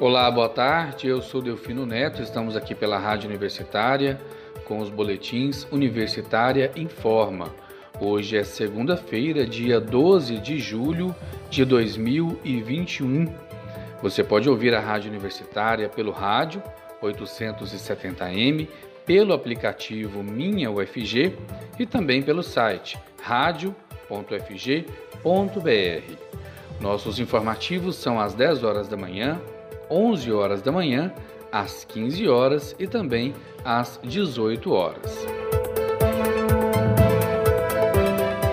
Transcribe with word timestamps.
Olá, 0.00 0.30
boa 0.30 0.48
tarde. 0.48 1.08
Eu 1.08 1.20
sou 1.20 1.42
Delfino 1.42 1.84
Neto. 1.84 2.22
Estamos 2.22 2.54
aqui 2.54 2.72
pela 2.72 2.96
Rádio 2.96 3.28
Universitária 3.28 4.20
com 4.64 4.78
os 4.78 4.88
boletins 4.88 5.66
Universitária 5.72 6.70
Informa. 6.76 7.52
Hoje 8.00 8.36
é 8.36 8.44
segunda-feira, 8.44 9.44
dia 9.44 9.80
12 9.80 10.38
de 10.38 10.60
julho 10.60 11.12
de 11.50 11.64
2021. 11.64 13.26
Você 14.00 14.22
pode 14.22 14.48
ouvir 14.48 14.72
a 14.72 14.78
Rádio 14.78 15.10
Universitária 15.10 15.88
pelo 15.88 16.12
rádio 16.12 16.62
870m, 17.02 18.68
pelo 19.04 19.32
aplicativo 19.34 20.22
Minha 20.22 20.70
UFG 20.70 21.36
e 21.76 21.84
também 21.84 22.22
pelo 22.22 22.44
site 22.44 22.96
radio.fg.br. 23.20 23.74
Nossos 26.80 27.18
informativos 27.18 27.96
são 27.96 28.20
às 28.20 28.32
10 28.32 28.62
horas 28.62 28.86
da 28.86 28.96
manhã, 28.96 29.40
11 29.90 30.32
horas 30.32 30.62
da 30.62 30.72
manhã, 30.72 31.12
às 31.50 31.84
15 31.84 32.28
horas 32.28 32.74
e 32.78 32.86
também 32.86 33.34
às 33.64 33.98
18 34.02 34.72
horas. 34.72 35.26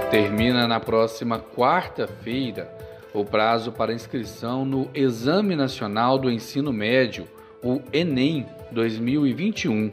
Termina 0.10 0.68
na 0.68 0.80
próxima 0.80 1.40
quarta-feira 1.40 2.74
o 3.14 3.26
prazo 3.26 3.72
para 3.72 3.94
inscrição 3.94 4.66
no 4.66 4.90
Exame 4.94 5.56
Nacional 5.56 6.18
do 6.18 6.30
Ensino 6.30 6.72
Médio, 6.72 7.28
o 7.64 7.82
Enem 7.92 8.46
2021. 8.72 9.92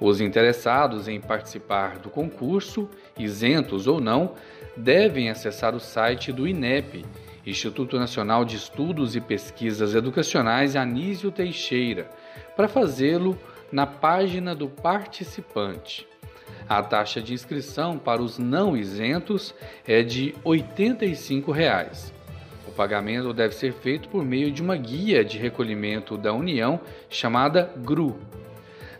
Os 0.00 0.20
interessados 0.20 1.08
em 1.08 1.20
participar 1.20 1.98
do 1.98 2.08
concurso, 2.08 2.88
isentos 3.18 3.86
ou 3.86 4.00
não, 4.00 4.32
devem 4.76 5.28
acessar 5.28 5.74
o 5.74 5.80
site 5.80 6.32
do 6.32 6.48
INEP 6.48 7.04
Instituto 7.50 7.98
Nacional 7.98 8.44
de 8.44 8.56
Estudos 8.56 9.16
e 9.16 9.20
Pesquisas 9.20 9.94
Educacionais 9.94 10.76
Anísio 10.76 11.30
Teixeira, 11.30 12.08
para 12.56 12.68
fazê-lo 12.68 13.38
na 13.72 13.86
página 13.86 14.54
do 14.54 14.68
participante. 14.68 16.06
A 16.68 16.82
taxa 16.82 17.20
de 17.20 17.34
inscrição 17.34 17.98
para 17.98 18.22
os 18.22 18.38
não 18.38 18.76
isentos 18.76 19.54
é 19.86 20.02
de 20.02 20.34
85 20.44 21.50
reais. 21.50 22.14
O 22.68 22.70
pagamento 22.70 23.32
deve 23.32 23.54
ser 23.54 23.72
feito 23.72 24.08
por 24.08 24.24
meio 24.24 24.52
de 24.52 24.62
uma 24.62 24.76
guia 24.76 25.24
de 25.24 25.36
recolhimento 25.36 26.16
da 26.16 26.32
União 26.32 26.80
chamada 27.08 27.72
GRU. 27.78 28.16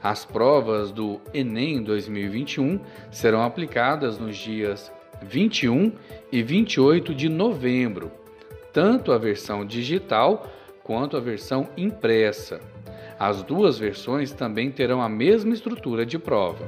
As 0.02 0.24
provas 0.24 0.90
do 0.90 1.20
Enem 1.32 1.82
2021 1.82 2.80
serão 3.10 3.44
aplicadas 3.44 4.18
nos 4.18 4.36
dias 4.36 4.90
21 5.22 5.92
e 6.32 6.42
28 6.42 7.14
de 7.14 7.28
novembro 7.28 8.19
tanto 8.72 9.12
a 9.12 9.18
versão 9.18 9.64
digital 9.64 10.46
quanto 10.82 11.16
a 11.16 11.20
versão 11.20 11.68
impressa. 11.76 12.60
As 13.18 13.42
duas 13.42 13.78
versões 13.78 14.32
também 14.32 14.70
terão 14.70 15.02
a 15.02 15.08
mesma 15.08 15.52
estrutura 15.52 16.06
de 16.06 16.18
prova. 16.18 16.64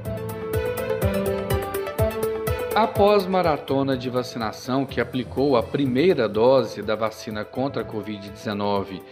Após 2.75 3.27
maratona 3.27 3.97
de 3.97 4.09
vacinação 4.09 4.87
que 4.87 5.01
aplicou 5.01 5.57
a 5.57 5.63
primeira 5.63 6.29
dose 6.29 6.83
da 6.83 6.95
vacina 6.95 7.45
contra 7.45 7.83
a 7.83 7.85
Covid-19 7.85 9.03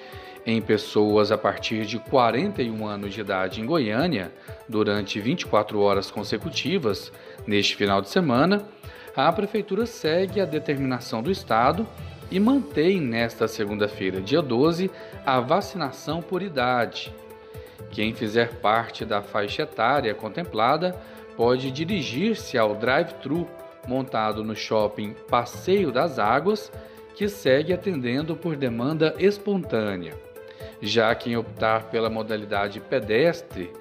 em 0.46 0.62
pessoas 0.62 1.30
a 1.30 1.36
partir 1.36 1.84
de 1.84 1.98
41 1.98 2.86
anos 2.86 3.12
de 3.12 3.20
idade 3.20 3.60
em 3.60 3.66
Goiânia, 3.66 4.32
durante 4.68 5.20
24 5.20 5.78
horas 5.78 6.10
consecutivas, 6.10 7.12
neste 7.46 7.76
final 7.76 8.00
de 8.00 8.08
semana, 8.08 8.64
a 9.14 9.30
Prefeitura 9.30 9.84
segue 9.84 10.40
a 10.40 10.46
determinação 10.46 11.22
do 11.22 11.30
Estado 11.30 11.86
e 12.30 12.38
mantém 12.38 13.00
nesta 13.00 13.48
segunda-feira, 13.48 14.20
dia 14.20 14.40
12, 14.40 14.90
a 15.26 15.40
vacinação 15.40 16.22
por 16.22 16.42
idade. 16.42 17.12
Quem 17.90 18.14
fizer 18.14 18.54
parte 18.56 19.04
da 19.04 19.20
faixa 19.20 19.62
etária 19.62 20.14
contemplada 20.14 20.96
pode 21.36 21.70
dirigir-se 21.70 22.56
ao 22.56 22.74
drive-thru 22.74 23.48
montado 23.86 24.44
no 24.44 24.54
shopping 24.54 25.14
Passeio 25.28 25.90
das 25.90 26.18
Águas, 26.18 26.70
que 27.14 27.28
segue 27.28 27.72
atendendo 27.72 28.36
por 28.36 28.54
demanda 28.54 29.14
espontânea. 29.18 30.14
Já 30.80 31.14
quem 31.14 31.36
optar 31.36 31.84
pela 31.90 32.08
modalidade 32.08 32.80
pedestre 32.80 33.72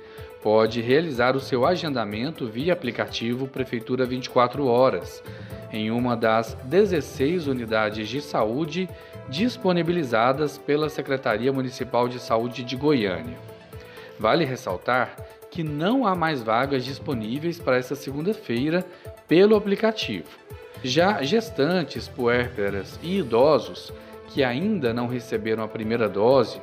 pode 0.42 0.82
realizar 0.82 1.36
o 1.36 1.40
seu 1.40 1.66
agendamento 1.66 2.48
via 2.48 2.74
aplicativo 2.74 3.48
Prefeitura 3.48 4.06
24 4.06 4.66
Horas 4.66 5.24
em 5.72 5.92
uma 5.92 6.16
das 6.16 6.56
16 6.64 7.48
unidades 7.48 8.08
de 8.08 8.22
saúde 8.22 8.90
disponibilizadas 9.28 10.58
pela 10.58 10.90
Secretaria 10.90 11.54
Municipal 11.54 12.08
de 12.08 12.20
Saúde 12.20 12.64
de 12.64 12.76
Goiânia. 12.76 13.38
Vale 14.20 14.44
ressaltar 14.44 15.16
que 15.52 15.64
não 15.64 16.06
há 16.06 16.16
mais 16.16 16.42
vagas 16.42 16.84
disponíveis 16.84 17.60
para 17.60 17.78
esta 17.78 17.96
segunda-feira 17.96 18.86
pelo 19.28 19.56
aplicativo. 19.56 20.28
Já 20.84 21.22
gestantes, 21.22 22.08
puérperas 22.08 23.00
e 23.04 23.20
idosos 23.20 23.92
que 24.30 24.44
ainda 24.44 24.94
não 24.94 25.08
receberam 25.08 25.64
a 25.64 25.68
primeira 25.68 26.08
dose 26.08 26.62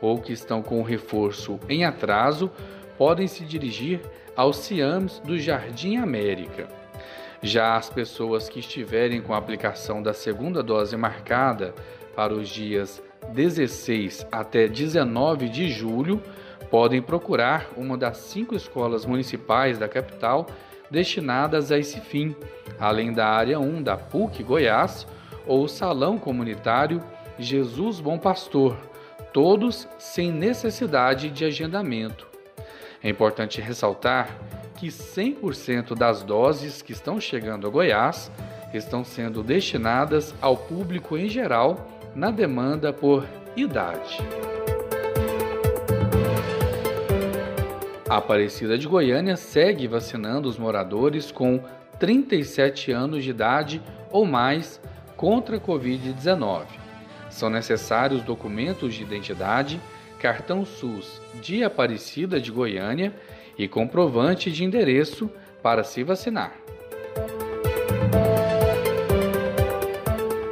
ou 0.00 0.18
que 0.20 0.32
estão 0.32 0.62
com 0.62 0.80
o 0.80 0.84
reforço 0.84 1.58
em 1.68 1.84
atraso 1.84 2.50
podem 2.98 3.28
se 3.28 3.44
dirigir 3.44 4.00
aos 4.36 4.56
CIAMs 4.58 5.20
do 5.20 5.38
Jardim 5.38 5.96
América. 5.96 6.66
Já 7.40 7.76
as 7.76 7.88
pessoas 7.88 8.48
que 8.48 8.58
estiverem 8.58 9.22
com 9.22 9.32
a 9.32 9.38
aplicação 9.38 10.02
da 10.02 10.12
segunda 10.12 10.62
dose 10.62 10.96
marcada 10.96 11.72
para 12.16 12.34
os 12.34 12.48
dias 12.48 13.00
16 13.32 14.26
até 14.32 14.66
19 14.66 15.48
de 15.48 15.68
julho 15.68 16.20
podem 16.70 17.00
procurar 17.00 17.68
uma 17.76 17.96
das 17.96 18.18
cinco 18.18 18.54
escolas 18.54 19.06
municipais 19.06 19.78
da 19.78 19.88
capital 19.88 20.46
destinadas 20.90 21.70
a 21.70 21.78
esse 21.78 22.00
fim, 22.00 22.34
além 22.78 23.12
da 23.12 23.26
área 23.26 23.60
1 23.60 23.82
da 23.82 23.96
PUC 23.96 24.42
Goiás 24.42 25.06
ou 25.46 25.64
o 25.64 25.68
Salão 25.68 26.18
Comunitário 26.18 27.02
Jesus 27.38 28.00
Bom 28.00 28.18
Pastor, 28.18 28.76
todos 29.32 29.86
sem 29.98 30.32
necessidade 30.32 31.30
de 31.30 31.44
agendamento. 31.44 32.26
É 33.02 33.08
importante 33.08 33.60
ressaltar 33.60 34.28
que 34.76 34.88
100% 34.88 35.96
das 35.96 36.22
doses 36.22 36.82
que 36.82 36.92
estão 36.92 37.20
chegando 37.20 37.66
a 37.66 37.70
Goiás 37.70 38.30
estão 38.72 39.04
sendo 39.04 39.42
destinadas 39.42 40.34
ao 40.40 40.56
público 40.56 41.16
em 41.16 41.28
geral 41.28 41.88
na 42.14 42.30
demanda 42.30 42.92
por 42.92 43.26
idade. 43.56 44.18
A 48.08 48.16
Aparecida 48.16 48.78
de 48.78 48.88
Goiânia 48.88 49.36
segue 49.36 49.86
vacinando 49.86 50.48
os 50.48 50.58
moradores 50.58 51.30
com 51.30 51.62
37 51.98 52.90
anos 52.90 53.22
de 53.22 53.30
idade 53.30 53.82
ou 54.10 54.24
mais 54.24 54.80
contra 55.16 55.56
a 55.56 55.60
Covid-19. 55.60 56.64
São 57.28 57.50
necessários 57.50 58.22
documentos 58.22 58.94
de 58.94 59.02
identidade, 59.02 59.78
cartão 60.18 60.64
SUS 60.64 61.20
de 61.40 61.62
Aparecida 61.62 62.40
de 62.40 62.50
Goiânia 62.50 63.14
e 63.56 63.66
comprovante 63.68 64.50
de 64.50 64.64
endereço 64.64 65.30
para 65.62 65.82
se 65.84 66.02
vacinar. 66.02 66.52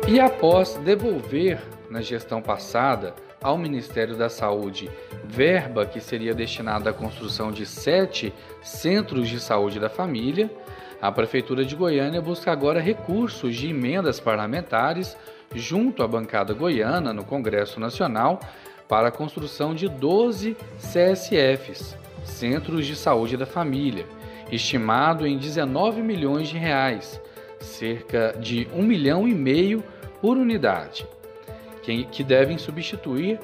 E 0.09 0.21
após 0.21 0.75
devolver 0.77 1.61
na 1.91 2.01
gestão 2.01 2.41
passada 2.41 3.15
ao 3.43 3.59
Ministério 3.59 4.17
da 4.17 4.29
Saúde 4.29 4.91
verba 5.25 5.85
que 5.85 6.01
seria 6.01 6.35
destinada 6.35 6.91
à 6.91 6.93
construção 6.93 7.51
de 7.51 7.67
sete 7.67 8.33
centros 8.63 9.29
de 9.29 9.41
saúde 9.41 9.79
da 9.81 9.89
família, 9.89 10.51
a 11.01 11.13
Prefeitura 11.13 11.65
de 11.65 11.75
Goiânia 11.75 12.23
busca 12.23 12.51
agora 12.51 12.81
recursos 12.81 13.55
de 13.55 13.69
emendas 13.69 14.19
parlamentares 14.19 15.17
junto 15.55 16.03
à 16.03 16.09
bancada 16.09 16.55
goiana 16.55 17.13
no 17.13 17.25
Congresso 17.25 17.79
Nacional 17.79 18.41
para 18.89 19.09
a 19.09 19.13
construção 19.13 19.75
de 19.75 19.89
12 19.89 20.57
CSFs, 20.79 21.97
Centros 22.25 22.87
de 22.87 22.97
Saúde 22.97 23.37
da 23.37 23.47
Família, 23.47 24.07
estimado 24.51 25.27
em 25.27 25.39
19 25.39 26.03
milhões 26.03 26.49
de 26.49 26.57
reais, 26.57 27.21
cerca 27.61 28.35
de 28.39 28.69
1 28.73 28.83
milhão 28.83 29.27
e 29.27 29.35
meio 29.35 29.83
por 30.21 30.37
unidade, 30.37 31.07
que 32.11 32.25
devem 32.25 32.59
substituir 32.59 33.39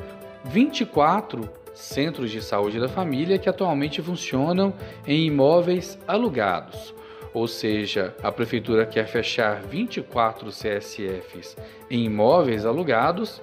24 0.44 1.48
centros 1.74 2.30
de 2.30 2.42
saúde 2.42 2.78
da 2.78 2.88
família 2.88 3.38
que 3.38 3.48
atualmente 3.48 4.02
funcionam 4.02 4.74
em 5.06 5.26
imóveis 5.26 5.98
alugados. 6.06 6.94
Ou 7.32 7.48
seja, 7.48 8.14
a 8.22 8.30
prefeitura 8.30 8.84
quer 8.84 9.06
fechar 9.06 9.62
24 9.62 10.50
CSFs 10.50 11.56
em 11.90 12.04
imóveis 12.04 12.66
alugados 12.66 13.40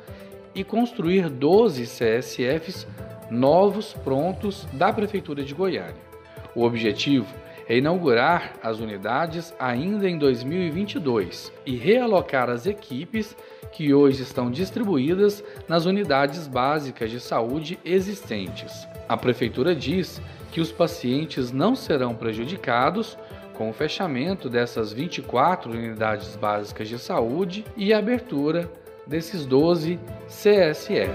e 0.59 0.63
construir 0.65 1.29
12 1.29 1.83
CSFs 1.83 2.85
novos 3.31 3.93
prontos 3.93 4.67
da 4.73 4.91
Prefeitura 4.91 5.41
de 5.41 5.53
Goiânia. 5.53 6.09
O 6.53 6.65
objetivo 6.65 7.33
é 7.65 7.77
inaugurar 7.77 8.55
as 8.61 8.79
unidades 8.79 9.53
ainda 9.57 10.09
em 10.09 10.17
2022 10.17 11.53
e 11.65 11.77
realocar 11.77 12.49
as 12.49 12.65
equipes 12.65 13.37
que 13.71 13.93
hoje 13.93 14.23
estão 14.23 14.51
distribuídas 14.51 15.41
nas 15.65 15.85
unidades 15.85 16.45
básicas 16.45 17.09
de 17.09 17.21
saúde 17.21 17.79
existentes. 17.85 18.85
A 19.07 19.15
Prefeitura 19.15 19.73
diz 19.73 20.21
que 20.51 20.59
os 20.59 20.73
pacientes 20.73 21.53
não 21.53 21.73
serão 21.73 22.13
prejudicados 22.13 23.17
com 23.53 23.69
o 23.69 23.73
fechamento 23.73 24.49
dessas 24.49 24.91
24 24.91 25.71
unidades 25.71 26.35
básicas 26.35 26.89
de 26.89 26.99
saúde 26.99 27.63
e 27.77 27.93
a 27.93 27.99
abertura 27.99 28.69
desses 29.09 29.43
12 29.43 29.99
CSFs. 30.27 31.09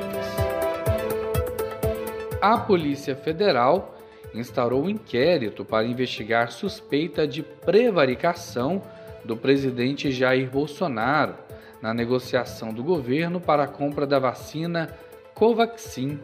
A 2.42 2.58
Polícia 2.58 3.14
Federal 3.14 3.96
instaurou 4.34 4.84
um 4.84 4.90
inquérito 4.90 5.64
para 5.64 5.86
investigar 5.86 6.50
suspeita 6.50 7.26
de 7.26 7.42
prevaricação 7.42 8.82
do 9.24 9.36
presidente 9.36 10.10
Jair 10.10 10.50
Bolsonaro 10.50 11.36
na 11.80 11.94
negociação 11.94 12.74
do 12.74 12.82
governo 12.82 13.40
para 13.40 13.62
a 13.62 13.68
compra 13.68 14.04
da 14.04 14.18
vacina 14.18 14.92
Covaxin. 15.32 16.18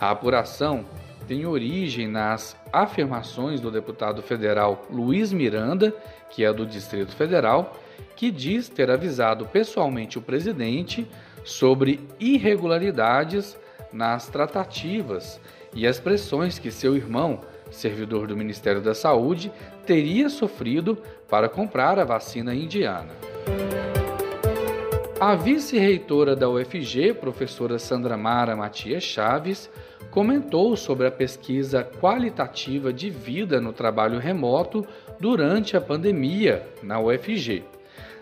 A 0.00 0.10
apuração 0.10 0.86
tem 1.28 1.44
origem 1.44 2.08
nas 2.08 2.56
afirmações 2.72 3.60
do 3.60 3.70
deputado 3.70 4.22
federal 4.22 4.86
Luiz 4.90 5.30
Miranda, 5.30 5.94
que 6.30 6.42
é 6.42 6.50
do 6.50 6.64
Distrito 6.64 7.14
Federal, 7.14 7.78
que 8.16 8.30
diz 8.30 8.70
ter 8.70 8.90
avisado 8.90 9.44
pessoalmente 9.44 10.16
o 10.18 10.22
presidente 10.22 11.06
sobre 11.44 12.00
irregularidades 12.18 13.58
nas 13.92 14.26
tratativas 14.28 15.38
e 15.74 15.86
as 15.86 16.00
pressões 16.00 16.58
que 16.58 16.70
seu 16.70 16.96
irmão, 16.96 17.42
servidor 17.70 18.26
do 18.26 18.36
Ministério 18.36 18.80
da 18.80 18.94
Saúde, 18.94 19.52
teria 19.84 20.30
sofrido 20.30 20.96
para 21.28 21.46
comprar 21.46 21.98
a 21.98 22.04
vacina 22.04 22.54
indiana. 22.54 23.12
A 25.20 25.34
vice-reitora 25.34 26.34
da 26.34 26.48
UFG, 26.48 27.12
professora 27.12 27.78
Sandra 27.78 28.16
Mara 28.16 28.54
Matias 28.54 29.02
Chaves, 29.02 29.68
comentou 30.10 30.76
sobre 30.76 31.06
a 31.06 31.10
pesquisa 31.10 31.84
qualitativa 31.84 32.92
de 32.92 33.10
vida 33.10 33.60
no 33.60 33.72
trabalho 33.72 34.18
remoto 34.18 34.86
durante 35.20 35.76
a 35.76 35.80
pandemia 35.80 36.66
na 36.82 36.98
UFG. 36.98 37.64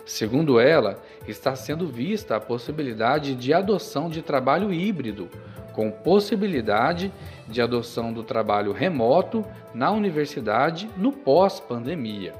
Segundo 0.04 0.60
ela, 0.60 1.02
está 1.26 1.56
sendo 1.56 1.86
vista 1.86 2.36
a 2.36 2.40
possibilidade 2.40 3.34
de 3.34 3.52
adoção 3.52 4.08
de 4.08 4.22
trabalho 4.22 4.72
híbrido, 4.72 5.28
com 5.72 5.90
possibilidade 5.90 7.12
de 7.48 7.60
adoção 7.60 8.12
do 8.12 8.22
trabalho 8.22 8.72
remoto 8.72 9.44
na 9.74 9.90
universidade 9.90 10.88
no 10.96 11.12
pós-pandemia. 11.12 12.32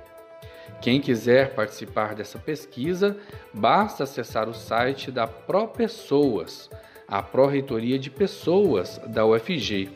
Quem 0.81 1.01
quiser 1.01 1.55
participar 1.55 2.15
dessa 2.15 2.39
pesquisa, 2.39 3.17
basta 3.53 4.05
acessar 4.05 4.49
o 4.49 4.55
site 4.55 5.11
da 5.11 5.27
ProPessoas, 5.27 6.71
a 7.09 7.23
Pró-Reitoria 7.23 7.99
de 7.99 8.11
Pessoas 8.11 8.99
da 9.07 9.25
UFG. 9.25 9.91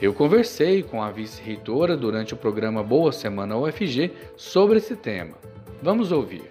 Eu 0.00 0.12
conversei 0.12 0.82
com 0.82 1.02
a 1.02 1.10
vice-reitora 1.10 1.96
durante 1.96 2.34
o 2.34 2.36
programa 2.36 2.82
Boa 2.82 3.12
Semana 3.12 3.56
UFG 3.56 4.12
sobre 4.36 4.78
esse 4.78 4.96
tema. 4.96 5.34
Vamos 5.80 6.12
ouvir. 6.12 6.50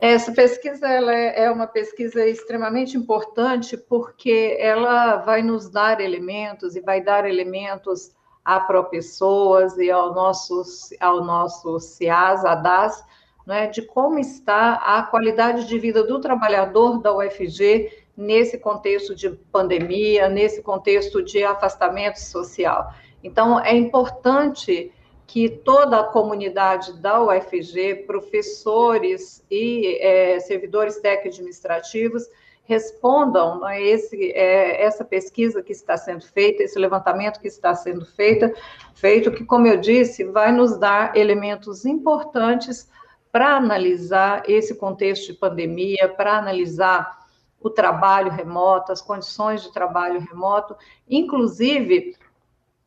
Essa 0.00 0.32
pesquisa 0.32 0.88
é, 0.88 1.44
é 1.44 1.50
uma 1.50 1.66
pesquisa 1.66 2.24
extremamente 2.26 2.96
importante 2.96 3.76
porque 3.76 4.56
ela 4.58 5.16
vai 5.16 5.42
nos 5.42 5.68
dar 5.68 6.00
elementos 6.00 6.74
e 6.74 6.80
vai 6.80 7.02
dar 7.02 7.28
elementos 7.28 8.12
a 8.42 8.58
pró-pessoas 8.60 9.76
e 9.76 9.90
ao 9.90 10.14
nosso, 10.14 10.62
ao 10.98 11.22
nosso 11.22 11.78
CIAS, 11.78 12.44
a 12.44 12.54
DAS, 12.54 13.04
né, 13.46 13.66
de 13.66 13.82
como 13.82 14.18
está 14.18 14.74
a 14.74 15.02
qualidade 15.02 15.66
de 15.66 15.78
vida 15.78 16.02
do 16.02 16.18
trabalhador 16.20 17.00
da 17.02 17.14
UFG 17.14 17.90
nesse 18.20 18.58
contexto 18.58 19.14
de 19.14 19.30
pandemia, 19.30 20.28
nesse 20.28 20.62
contexto 20.62 21.22
de 21.22 21.42
afastamento 21.42 22.20
social. 22.20 22.92
Então, 23.24 23.58
é 23.58 23.74
importante 23.74 24.92
que 25.26 25.48
toda 25.48 26.00
a 26.00 26.04
comunidade 26.04 27.00
da 27.00 27.22
UFG, 27.22 28.04
professores 28.06 29.42
e 29.50 29.96
é, 30.00 30.38
servidores 30.38 30.98
técnico-administrativos, 30.98 32.24
respondam 32.64 33.64
a 33.64 33.80
esse, 33.80 34.32
é, 34.32 34.84
essa 34.84 35.04
pesquisa 35.04 35.62
que 35.62 35.72
está 35.72 35.96
sendo 35.96 36.24
feita, 36.26 36.62
esse 36.62 36.78
levantamento 36.78 37.40
que 37.40 37.48
está 37.48 37.74
sendo 37.74 38.04
feita, 38.04 38.52
feito, 38.94 39.32
que, 39.32 39.44
como 39.44 39.66
eu 39.66 39.78
disse, 39.78 40.24
vai 40.24 40.52
nos 40.52 40.76
dar 40.76 41.16
elementos 41.16 41.86
importantes 41.86 42.88
para 43.32 43.56
analisar 43.56 44.42
esse 44.46 44.74
contexto 44.74 45.32
de 45.32 45.38
pandemia, 45.38 46.08
para 46.08 46.36
analisar 46.36 47.19
o 47.60 47.68
trabalho 47.68 48.30
remoto, 48.30 48.90
as 48.90 49.02
condições 49.02 49.62
de 49.62 49.72
trabalho 49.72 50.20
remoto, 50.20 50.74
inclusive 51.08 52.16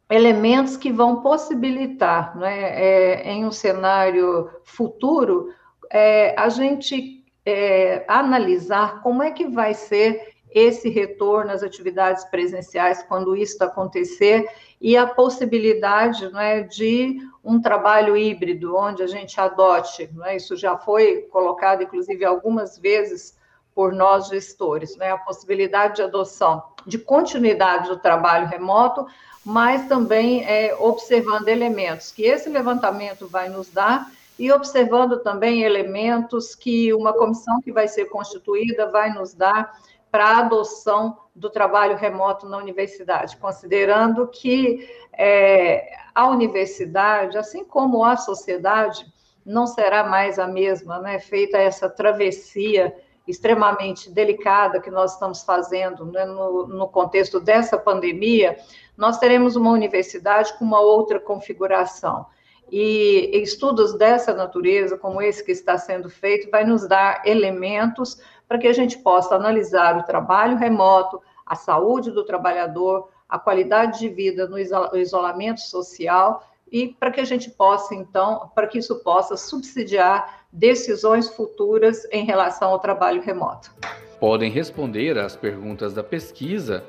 elementos 0.09 0.75
que 0.75 0.91
vão 0.91 1.21
possibilitar, 1.21 2.35
né, 2.37 2.59
é, 2.59 3.31
em 3.31 3.45
um 3.45 3.51
cenário 3.51 4.49
futuro, 4.63 5.53
é, 5.89 6.35
a 6.37 6.49
gente 6.49 7.23
é, 7.45 8.03
analisar 8.07 9.01
como 9.01 9.21
é 9.21 9.31
que 9.31 9.47
vai 9.47 9.73
ser 9.73 10.33
esse 10.53 10.87
retorno 10.87 11.51
às 11.51 11.63
atividades 11.63 12.23
presenciais 12.25 13.03
quando 13.03 13.35
isso 13.35 13.63
acontecer 13.63 14.47
e 14.79 14.95
a 14.95 15.07
possibilidade 15.07 16.31
né, 16.31 16.61
de 16.61 17.17
um 17.43 17.59
trabalho 17.59 18.15
híbrido, 18.15 18.75
onde 18.75 19.01
a 19.01 19.07
gente 19.07 19.39
adote, 19.39 20.09
né, 20.13 20.35
isso 20.35 20.55
já 20.55 20.77
foi 20.77 21.23
colocado, 21.23 21.83
inclusive, 21.83 22.23
algumas 22.23 22.77
vezes 22.77 23.35
por 23.73 23.93
nós 23.93 24.27
gestores, 24.27 24.95
né? 24.97 25.11
A 25.11 25.17
possibilidade 25.17 25.97
de 25.97 26.01
adoção 26.03 26.63
de 26.85 26.97
continuidade 26.97 27.89
do 27.89 27.97
trabalho 27.97 28.47
remoto, 28.47 29.05
mas 29.45 29.87
também 29.87 30.43
é, 30.45 30.75
observando 30.79 31.47
elementos 31.47 32.11
que 32.11 32.23
esse 32.23 32.49
levantamento 32.49 33.27
vai 33.27 33.49
nos 33.49 33.69
dar 33.69 34.09
e 34.37 34.51
observando 34.51 35.19
também 35.19 35.63
elementos 35.63 36.55
que 36.55 36.93
uma 36.93 37.13
comissão 37.13 37.61
que 37.61 37.71
vai 37.71 37.87
ser 37.87 38.05
constituída 38.05 38.89
vai 38.89 39.13
nos 39.13 39.33
dar 39.33 39.77
para 40.11 40.25
a 40.25 40.37
adoção 40.39 41.17
do 41.35 41.49
trabalho 41.49 41.97
remoto 41.97 42.47
na 42.47 42.57
universidade, 42.57 43.37
considerando 43.37 44.27
que 44.27 44.87
é, 45.11 45.91
a 46.13 46.27
universidade, 46.27 47.37
assim 47.37 47.63
como 47.63 48.03
a 48.03 48.15
sociedade, 48.15 49.05
não 49.45 49.65
será 49.65 50.03
mais 50.03 50.39
a 50.39 50.47
mesma, 50.47 50.99
né? 50.99 51.19
Feita 51.19 51.57
essa 51.57 51.89
travessia 51.89 52.95
extremamente 53.27 54.09
delicada 54.09 54.79
que 54.79 54.91
nós 54.91 55.13
estamos 55.13 55.43
fazendo 55.43 56.05
né, 56.05 56.25
no, 56.25 56.67
no 56.67 56.87
contexto 56.87 57.39
dessa 57.39 57.77
pandemia, 57.77 58.57
nós 58.97 59.17
teremos 59.17 59.55
uma 59.55 59.71
universidade 59.71 60.57
com 60.57 60.65
uma 60.65 60.79
outra 60.79 61.19
configuração. 61.19 62.25
E 62.71 63.29
estudos 63.41 63.93
dessa 63.97 64.33
natureza, 64.33 64.97
como 64.97 65.21
esse 65.21 65.43
que 65.43 65.51
está 65.51 65.77
sendo 65.77 66.09
feito, 66.09 66.49
vai 66.49 66.63
nos 66.63 66.87
dar 66.87 67.21
elementos 67.25 68.19
para 68.47 68.57
que 68.57 68.67
a 68.67 68.73
gente 68.73 68.97
possa 68.97 69.35
analisar 69.35 69.97
o 69.97 70.03
trabalho 70.03 70.57
remoto, 70.57 71.21
a 71.45 71.55
saúde 71.55 72.11
do 72.11 72.23
trabalhador, 72.23 73.09
a 73.27 73.37
qualidade 73.39 73.99
de 73.99 74.09
vida 74.09 74.47
no 74.47 74.57
isolamento 74.97 75.61
social 75.61 76.43
e 76.71 76.87
para 76.87 77.11
que 77.11 77.21
a 77.21 77.25
gente 77.25 77.51
possa, 77.51 77.93
então, 77.93 78.51
para 78.55 78.65
que 78.65 78.79
isso 78.79 79.03
possa 79.03 79.37
subsidiar 79.37 80.42
decisões 80.53 81.29
futuras 81.29 82.05
em 82.11 82.23
relação 82.23 82.69
ao 82.69 82.79
trabalho 82.79 83.23
remoto. 83.23 83.71
Podem 84.19 84.51
responder 84.51 85.17
às 85.17 85.35
perguntas 85.35 85.93
da 85.93 86.03
pesquisa 86.03 86.83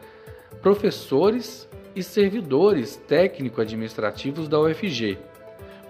professores 0.60 1.66
e 1.96 2.02
servidores 2.02 2.96
técnico-administrativos 2.96 4.48
da 4.48 4.60
UFG. 4.60 5.18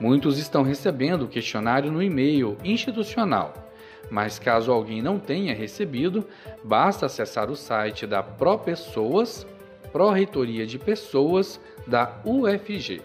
Muitos 0.00 0.38
estão 0.38 0.62
recebendo 0.62 1.22
o 1.22 1.28
questionário 1.28 1.90
no 1.90 2.02
e-mail 2.02 2.56
institucional, 2.64 3.52
mas 4.10 4.38
caso 4.38 4.72
alguém 4.72 5.02
não 5.02 5.18
tenha 5.18 5.54
recebido, 5.54 6.24
basta 6.62 7.06
acessar 7.06 7.50
o 7.50 7.56
site 7.56 8.06
da 8.06 8.22
ProPessoas, 8.22 9.46
Pró-Reitoria 9.92 10.66
de 10.66 10.78
Pessoas 10.78 11.60
da 11.86 12.20
UFG. 12.24 13.00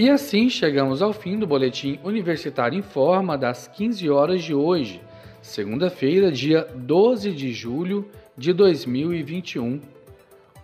E 0.00 0.08
assim 0.08 0.48
chegamos 0.48 1.02
ao 1.02 1.12
fim 1.12 1.38
do 1.38 1.46
Boletim 1.46 2.00
Universitário 2.02 2.78
em 2.78 2.80
Forma 2.80 3.36
das 3.36 3.68
15 3.68 4.08
horas 4.08 4.42
de 4.42 4.54
hoje, 4.54 4.98
segunda-feira, 5.42 6.32
dia 6.32 6.66
12 6.74 7.32
de 7.32 7.52
julho 7.52 8.10
de 8.34 8.54
2021. 8.54 9.78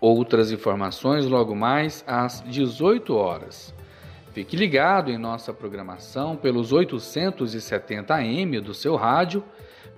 Outras 0.01 0.51
informações 0.51 1.27
logo 1.27 1.55
mais 1.55 2.03
às 2.07 2.43
18 2.47 3.15
horas. 3.15 3.75
Fique 4.33 4.57
ligado 4.57 5.11
em 5.11 5.19
nossa 5.19 5.53
programação 5.53 6.35
pelos 6.35 6.73
870 6.73 8.15
AM 8.15 8.59
do 8.61 8.73
seu 8.73 8.97
rádio, 8.97 9.45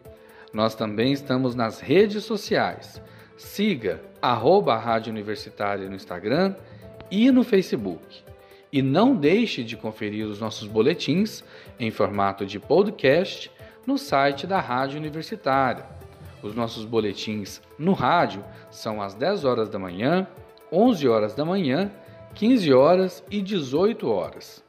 Nós 0.57 0.75
também 0.75 1.13
estamos 1.13 1.55
nas 1.55 1.81
redes 1.81 2.25
sociais. 2.25 2.99
Siga 3.37 4.01
arroba 4.23 4.73
a 4.73 4.79
Rádio 4.79 5.13
Universitária 5.13 5.87
no 5.87 5.95
Instagram 5.95 6.55
e 7.11 7.31
no 7.31 7.45
Facebook. 7.45 8.23
E 8.73 8.81
não 8.81 9.15
deixe 9.15 9.63
de 9.63 9.77
conferir 9.77 10.27
os 10.27 10.41
nossos 10.41 10.67
boletins 10.67 11.45
em 11.79 11.91
formato 11.91 12.47
de 12.47 12.59
podcast 12.59 13.53
no 13.87 13.99
site 13.99 14.47
da 14.47 14.59
Rádio 14.59 14.97
Universitária. 14.99 15.85
Os 16.43 16.55
nossos 16.55 16.87
boletins 16.87 17.61
no 17.79 17.93
rádio 17.93 18.43
são 18.71 19.03
às 19.03 19.13
10 19.13 19.45
horas 19.45 19.69
da 19.69 19.79
manhã, 19.79 20.27
11 20.73 21.07
horas 21.07 21.35
da 21.35 21.45
manhã, 21.45 21.93
15 22.35 22.73
horas 22.73 23.23
e 23.31 23.43
18 23.43 24.09
horas. 24.09 24.65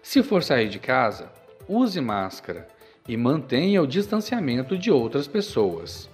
Se 0.00 0.22
for 0.22 0.44
sair 0.44 0.68
de 0.68 0.78
casa, 0.78 1.28
use 1.68 2.00
máscara 2.00 2.68
e 3.08 3.16
mantenha 3.16 3.82
o 3.82 3.86
distanciamento 3.86 4.78
de 4.78 4.90
outras 4.90 5.26
pessoas. 5.26 6.08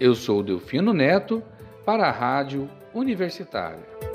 Eu 0.00 0.14
sou 0.14 0.42
Delfino 0.42 0.92
Neto 0.92 1.42
para 1.84 2.08
a 2.08 2.10
Rádio 2.10 2.68
Universitária. 2.92 4.13